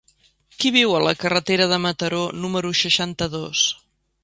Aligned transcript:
Qui 0.61 0.71
viu 0.75 0.93
a 0.99 1.01
la 1.07 1.13
carretera 1.25 1.67
de 1.73 1.79
Mataró 1.85 2.23
número 2.47 2.73
seixanta-dos? 2.83 3.71